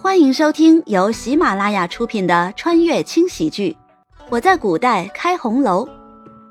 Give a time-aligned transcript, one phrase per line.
[0.00, 3.76] 欢迎收听由喜马拉雅出品的穿越轻喜剧
[4.30, 5.84] 《我在古代开红楼》，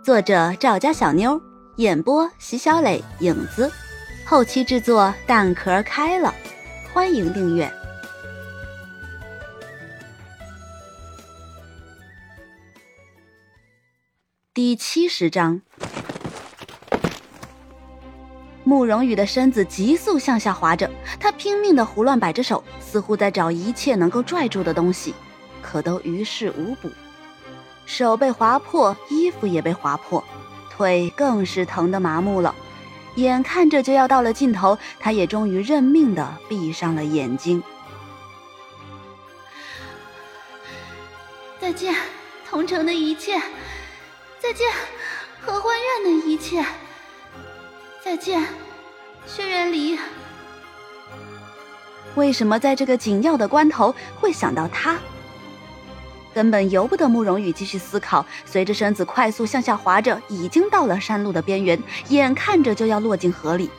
[0.04, 1.42] 作者赵家小妞，
[1.78, 3.72] 演播席小磊、影子，
[4.26, 6.36] 后期制作蛋壳开了。
[6.94, 7.72] 欢迎订阅。
[14.54, 15.62] 第七十章。
[18.68, 20.92] 慕容羽的身子急速向下滑着，
[21.22, 25.14] 他拼命的胡乱摆着手，似乎在找一切能够拽住的东西，
[25.62, 26.92] 可都于事无补。
[27.86, 30.22] 手被划破，衣服也被划破，
[30.70, 32.54] 腿更是疼得麻木了。
[33.16, 37.64] 眼看着就要到了尽头，他也终于认命的闭上了眼睛。
[41.58, 41.96] 再见，
[42.50, 43.40] 同城的一切；
[44.42, 44.70] 再见，
[45.40, 46.66] 合欢院的一切。
[48.08, 48.42] 再见，
[49.28, 50.00] 轩辕离。
[52.16, 54.98] 为什么在这个紧要的关头会想到他？
[56.34, 58.26] 根本由不得慕容羽继续思考。
[58.46, 63.70] 随着身子快速向下滑着，已经到了山路的边缘，眼看着就要落进河里。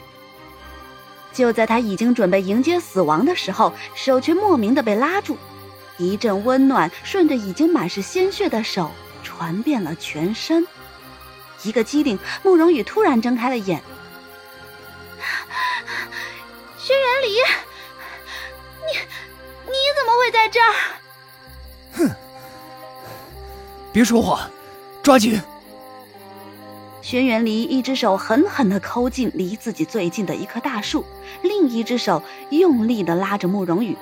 [1.33, 5.39] 就在他已经准备迎接死亡的时候，手却莫名的被拉住，
[5.97, 8.91] 一阵温暖顺着已经满是鲜血的手
[9.23, 10.67] 传遍了全身。
[11.63, 13.83] 一个机灵，慕容羽突然睁开了眼。
[17.23, 17.29] 离，
[18.87, 18.99] 你
[19.67, 20.75] 你怎么会在这儿？
[21.95, 22.11] 哼！
[23.93, 24.51] 别说话，
[25.03, 25.41] 抓紧！
[27.01, 31.05] 轩辕离一只手狠狠的抠进离自己最近的一棵大树，
[31.43, 33.97] 另一只手用力的拉着慕容羽。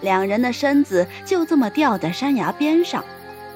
[0.00, 3.04] 两人的身子就这么吊在山崖边上，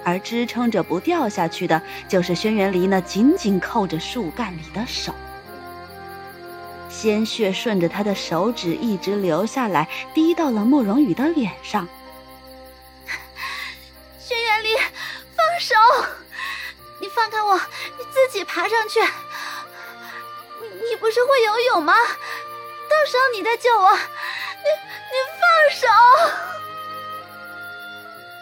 [0.04, 5.14] 而支撑着不掉下去的，就是轩辕离那紧紧扣着树干里的手。
[6.96, 11.86] 鲜血顺着他的手指一直流下来，滴到了慕容羽的脸上。
[14.18, 14.74] 轩辕离，
[15.36, 15.76] 放手！
[16.98, 18.98] 你放开我，你自己爬上去。
[18.98, 21.92] 你你不是会游泳吗？
[21.92, 23.92] 到时候你再救我。
[23.92, 24.68] 你
[25.12, 25.46] 你放
[25.78, 25.86] 手！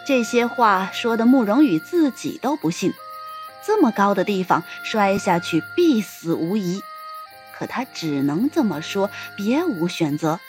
[0.07, 2.93] 这些话说的慕容羽自己都不信，
[3.67, 6.81] 这么高的地方摔下去必死无疑。
[7.57, 10.39] 可他只能这么说，别无选择。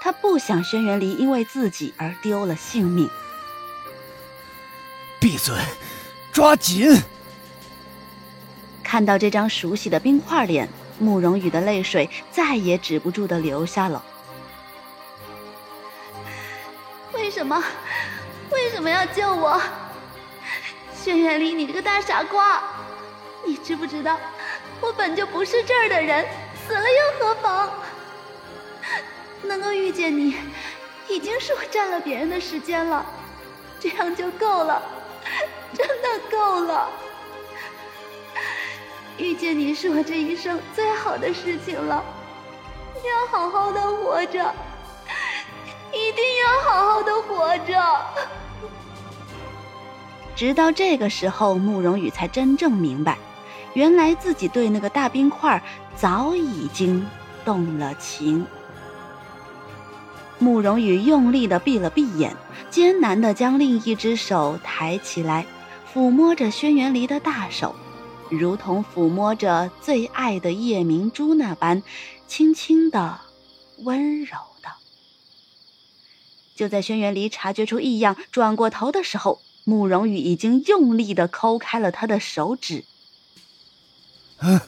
[0.00, 3.08] 他不想轩辕离因为自己而丢了性命。
[5.20, 5.54] 闭嘴，
[6.32, 7.02] 抓紧！
[8.82, 10.68] 看到这张熟悉的冰块脸，
[10.98, 14.02] 慕容羽的泪水再也止不住的流下了。
[17.12, 17.62] 为什么？
[18.50, 19.60] 为什么要救我？
[21.00, 22.62] 轩辕离，你这个大傻瓜！
[23.46, 24.18] 你知不知道？
[24.80, 26.26] 我本就不是这儿的人，
[26.66, 27.70] 死了又何妨？
[29.42, 30.36] 能够遇见你，
[31.08, 33.04] 已经是我占了别人的时间了，
[33.78, 34.82] 这样就够了，
[35.74, 36.88] 真的够了。
[39.18, 42.02] 遇见你是我这一生最好的事情了，
[42.94, 44.54] 你要好好的活着，
[45.92, 48.00] 一定要好好的活着。
[50.34, 53.18] 直到这个时候，慕容羽才真正明白。
[53.74, 55.62] 原来自己对那个大冰块
[55.96, 57.06] 早已经
[57.44, 58.46] 动了情。
[60.38, 62.34] 慕容羽用力的闭了闭眼，
[62.70, 65.46] 艰难的将另一只手抬起来，
[65.92, 67.74] 抚摸着轩辕离的大手，
[68.30, 71.82] 如同抚摸着最爱的夜明珠那般，
[72.26, 73.20] 轻轻的，
[73.84, 74.70] 温柔的。
[76.56, 82.84] 就在轩辕离察觉出异样，转过头的时候，慕容羽已经用力的抠开了他的手指。
[84.42, 84.58] 嗯，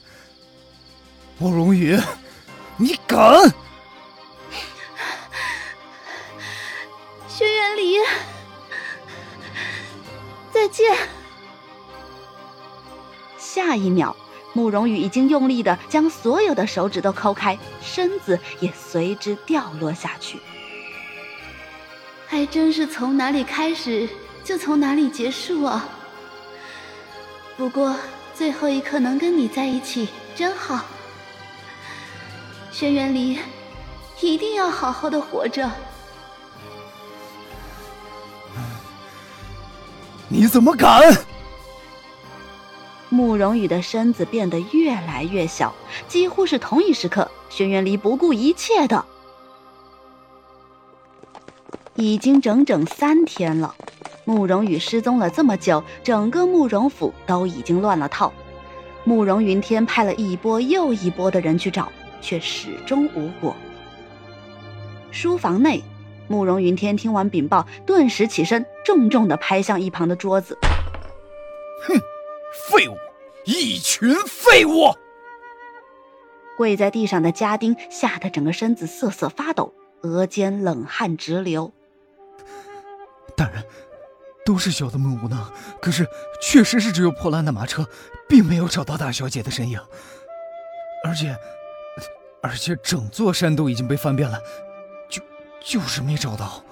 [1.39, 1.99] 慕容羽，
[2.77, 3.41] 你敢？
[7.27, 7.97] 轩辕离，
[10.53, 10.95] 再见。
[13.39, 14.15] 下一秒，
[14.53, 20.39] 慕容羽已经用力的将所有的手指都抠开，身子也随之掉落下去。
[22.27, 24.07] 还真是从哪里开始，
[24.45, 25.89] 就从哪里结束啊。
[27.57, 27.97] 不过。
[28.35, 30.85] 最后一刻能跟你在一起真好，
[32.71, 33.39] 轩辕离，
[34.21, 35.71] 一定要好好的活着。
[40.29, 41.03] 你怎么敢？
[43.11, 45.75] 慕容羽的身子变得越来越小，
[46.09, 49.05] 几乎是同一时刻，轩辕离不顾一切的，
[51.95, 53.75] 已经整整三天了。
[54.25, 58.33] 慕容羽失踪了这么久，整个慕容府都已经乱了套。
[59.05, 61.91] 慕容云天派了一波又一波的人去找，
[62.21, 63.57] 却始终无果。
[65.11, 65.83] 书房内，
[66.29, 70.57] 慕容云天听完禀报，顿时起身，重重的拍向一旁的桌子。
[71.87, 71.95] 哼，
[72.71, 72.97] 废物，
[73.45, 74.95] 一群废物！
[76.57, 81.73] 跪在地上的家丁吓得整个身子瑟瑟发抖，额间冷汗直流。
[83.37, 83.65] 大人，
[84.45, 85.39] 都是小的们无能，
[85.81, 86.07] 可是
[86.43, 87.87] 确实是只有破烂的马车，
[88.29, 89.81] 并没有找到大小姐的身影。
[91.05, 91.37] 而且，
[92.43, 94.41] 而且整座山都已经被翻遍了，
[95.09, 95.23] 就
[95.61, 96.65] 就是没找到。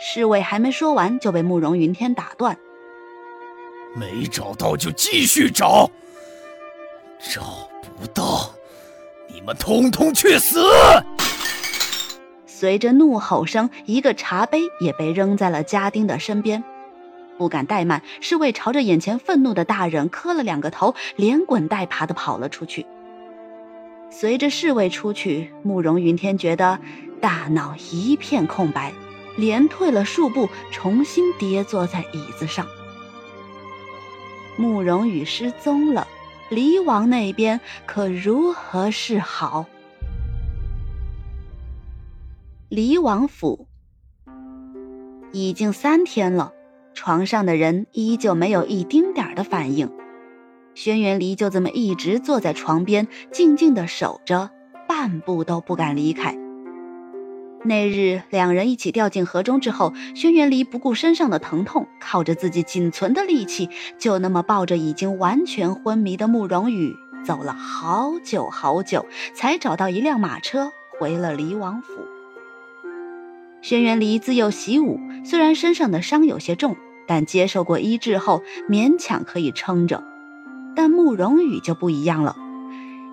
[0.00, 2.56] 侍卫还没说完，就被慕容云天打断。
[3.96, 5.90] 没找到就继续找，
[7.34, 7.68] 找
[7.98, 8.54] 不到，
[9.28, 10.60] 你们通通去死！
[12.60, 16.64] 随着怒吼声，一个茶杯也被扔在了家丁的身边。
[17.38, 22.84] 不敢怠慢，侍卫朝着眼前愤怒的大人磕了两个头，连滚带爬的跑了出去。
[24.10, 26.80] 随着侍卫出去，慕容云天觉得
[27.20, 28.92] 大脑一片空白，
[29.36, 32.66] 连退了数步，重新跌坐在椅子上。
[34.56, 36.08] 慕容羽失踪了，
[36.48, 39.64] 离王那边可如何是好？
[42.70, 43.66] 离王府
[45.32, 46.52] 已经三天了，
[46.92, 49.90] 床上的人依旧没有一丁点儿的反应。
[50.74, 54.50] 轩辕离就这么一直坐在床边，静静的守着，
[54.86, 56.36] 半步都不敢离开。
[57.64, 66.94] 那日两人一起掉进河中之后，轩辕离不顾身上的疼痛，靠着自己仅存的力气，就那么抱着已经完全昏迷的慕容羽，
[67.24, 72.06] 走了好久好久，才找到一辆马车，回了离王府。
[73.60, 76.76] 轩辕离自幼习武，虽然身上的伤有些重，
[77.06, 80.04] 但接受过医治后，勉强可以撑着。
[80.76, 82.36] 但慕容羽就不一样了，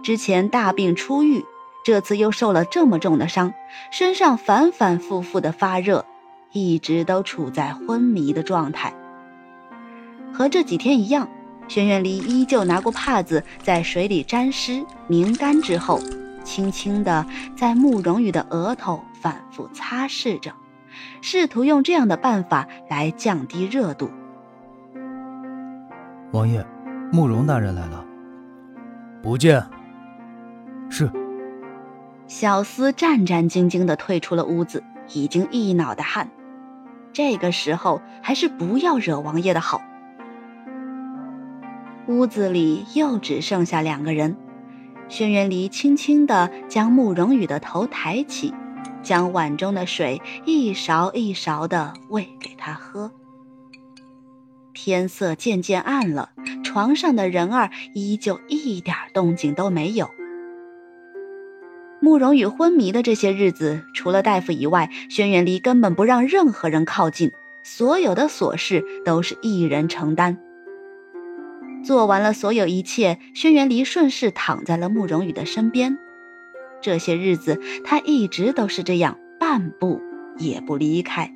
[0.03, 1.43] 之前大病初愈。
[1.83, 3.53] 这次又受了这么重的伤，
[3.91, 6.03] 身上反反复复的发热，
[6.51, 8.93] 一直都处在昏迷的状态。
[10.33, 11.29] 和这几天一样，
[11.67, 15.99] 轩辕离依旧拿过帕子，在水里沾湿拧干之后，
[16.45, 17.25] 轻轻的
[17.57, 20.53] 在慕容羽的额头反复擦拭着，
[21.21, 24.09] 试图用这样的办法来降低热度。
[26.31, 26.65] 王爷，
[27.11, 28.05] 慕容大人来了。
[29.21, 29.61] 不见。
[30.89, 31.11] 是。
[32.27, 34.83] 小厮战战兢兢地退出了屋子，
[35.13, 36.29] 已经一脑袋汗。
[37.11, 39.81] 这个时候还是不要惹王爷的好。
[42.07, 44.35] 屋子里又只剩下两个人。
[45.07, 48.53] 轩辕离轻轻地将慕容羽的头抬起，
[49.03, 53.11] 将碗中的水一勺一勺地喂给他喝。
[54.73, 56.31] 天色渐渐暗了，
[56.63, 60.09] 床上的人儿依旧一点动静都没有。
[62.01, 67.31] 慕容羽昏迷的这些日子，除了大夫以外，轩辕离根本不让任何人靠近，
[67.63, 70.37] 所有的琐事都是一人承担。
[71.85, 75.99] 做完了所有一切，轩辕离顺势躺在了慕容羽的身边。
[76.81, 80.01] 这些日子，他一直都是这样，半步
[80.37, 81.31] 也不离开。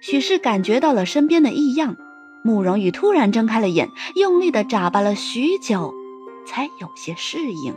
[0.00, 1.96] 许是感觉到了身边的异样，
[2.42, 5.94] 慕容羽突然睁开了眼，用力的眨巴了许久，
[6.46, 7.74] 才有些适应。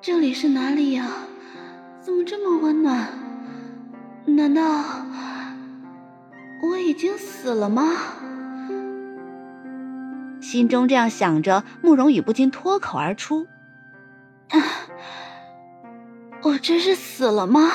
[0.00, 1.08] 这里是哪里呀？
[2.00, 3.08] 怎么这么温暖？
[4.24, 4.62] 难道
[6.90, 7.84] 已经死了吗？
[10.40, 13.46] 心中这样想着，慕容羽不禁脱口而出
[16.42, 17.70] ：“我这是死了吗？”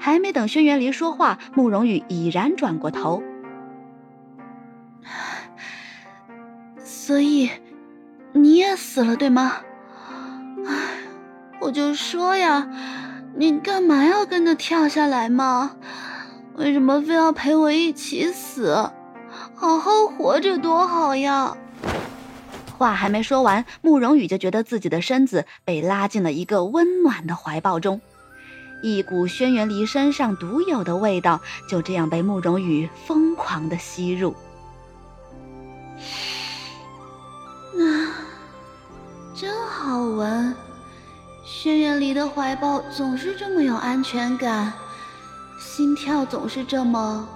[0.00, 3.22] 还没等轩辕离说话，慕容羽已然转过头。
[6.78, 7.50] 所以，
[8.32, 9.56] 你也死了，对吗？
[11.60, 12.66] 我就说呀，
[13.42, 15.72] 你干嘛要跟着跳下来嘛？
[16.54, 18.88] 为什么非要陪我一起死？
[19.56, 21.56] 好好活着多好呀！
[22.78, 28.00] 话还没说完，慕容羽就觉得自己的身子被拉进了一个温暖的怀抱中，
[28.80, 34.36] 一股轩辕离身上独有的味道就这样被慕容羽疯狂的吸入。
[37.74, 37.82] 啊，
[39.34, 40.54] 真好闻！
[41.54, 44.72] 轩辕离的怀抱总是这么有安全感，
[45.60, 47.28] 心跳总是这么……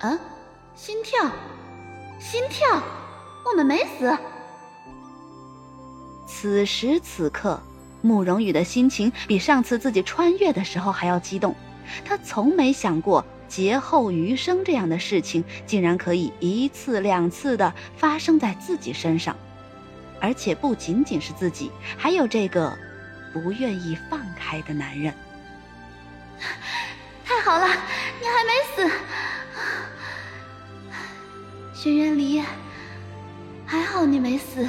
[0.00, 0.18] 啊，
[0.76, 1.24] 心跳，
[2.20, 2.82] 心跳，
[3.42, 4.14] 我们没死。
[6.26, 7.58] 此时此刻，
[8.02, 11.56] 慕容羽的心情比上次自己穿越的时候还要激动。
[12.04, 13.24] 他从没想过。
[13.48, 19.34] 劫后余生这样的事情，竟然可以一次两次的发生在自己身上。
[20.20, 22.76] 而且不仅仅是自己，还有这个
[23.36, 25.12] 不愿意放开的男人。
[27.24, 28.90] 太好了，你还没死，
[31.74, 32.42] 轩辕离，
[33.66, 34.66] 还好你没死。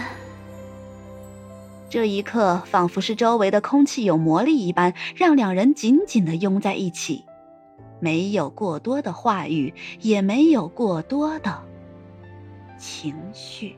[1.89, 7.23] 这一刻，仿佛是周围的空气有魔力一般，让两人紧紧的拥在一起，
[8.01, 11.63] 没有过多的话语，也没有过多的
[12.77, 13.77] 情绪。